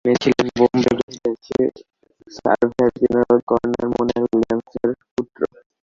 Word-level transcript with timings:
তিনি 0.05 0.17
ছিলেন 0.23 0.47
বোম্বাই 0.57 0.93
প্রেসিডেন্সির 0.99 1.71
সার্ভেয়ার 2.31 2.91
জেনারেল 2.99 3.39
কর্নেল 3.49 3.87
মোনিয়ার 3.93 4.25
উইলিয়ামসের 4.27 4.89
পুত্র। 5.13 5.39